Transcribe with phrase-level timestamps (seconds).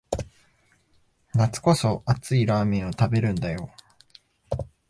[1.35, 3.69] 夏こそ熱いラーメンを食べるんだよ